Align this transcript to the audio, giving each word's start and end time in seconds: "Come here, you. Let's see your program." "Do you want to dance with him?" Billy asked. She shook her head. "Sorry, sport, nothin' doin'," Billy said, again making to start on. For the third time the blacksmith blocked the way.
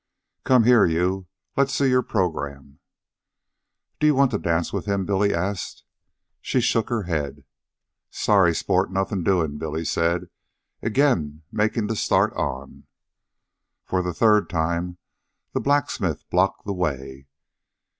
"Come 0.45 0.63
here, 0.63 0.83
you. 0.83 1.27
Let's 1.55 1.75
see 1.75 1.85
your 1.89 2.01
program." 2.01 2.79
"Do 3.99 4.07
you 4.07 4.15
want 4.15 4.31
to 4.31 4.39
dance 4.39 4.73
with 4.73 4.87
him?" 4.87 5.05
Billy 5.05 5.31
asked. 5.31 5.83
She 6.41 6.59
shook 6.59 6.89
her 6.89 7.03
head. 7.03 7.43
"Sorry, 8.09 8.55
sport, 8.55 8.91
nothin' 8.91 9.23
doin'," 9.23 9.59
Billy 9.59 9.85
said, 9.85 10.31
again 10.81 11.43
making 11.51 11.87
to 11.89 11.95
start 11.95 12.33
on. 12.33 12.87
For 13.85 14.01
the 14.01 14.11
third 14.11 14.49
time 14.49 14.97
the 15.53 15.59
blacksmith 15.61 16.27
blocked 16.31 16.65
the 16.65 16.73
way. 16.73 17.27